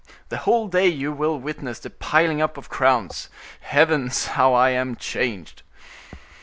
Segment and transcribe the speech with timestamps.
[0.29, 3.29] The whole day you will witness the piling up of crowns.
[3.59, 4.25] Heavens!
[4.33, 5.61] how I am changed!"